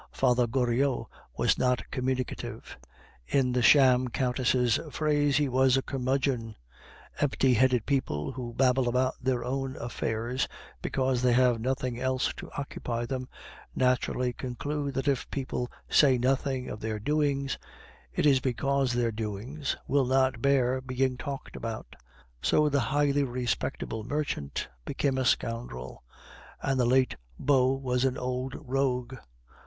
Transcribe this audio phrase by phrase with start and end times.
[0.11, 1.05] Father Goriot
[1.37, 2.75] was not communicative;
[3.27, 6.55] in the sham countess' phrase he was "a curmudgeon."
[7.19, 10.47] Empty headed people who babble about their own affairs
[10.81, 13.29] because they have nothing else to occupy them,
[13.75, 17.59] naturally conclude that if people say nothing of their doings
[18.11, 21.95] it is because their doings will not bear being talked about;
[22.41, 26.03] so the highly respectable merchant became a scoundrel,
[26.59, 29.13] and the late beau was an old rogue.